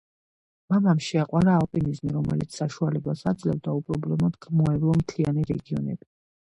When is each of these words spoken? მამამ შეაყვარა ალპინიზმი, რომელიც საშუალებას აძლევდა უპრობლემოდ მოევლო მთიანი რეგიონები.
მამამ 0.73 1.01
შეაყვარა 1.07 1.53
ალპინიზმი, 1.57 2.11
რომელიც 2.15 2.57
საშუალებას 2.63 3.23
აძლევდა 3.35 3.77
უპრობლემოდ 3.83 4.43
მოევლო 4.63 5.01
მთიანი 5.05 5.51
რეგიონები. 5.55 6.13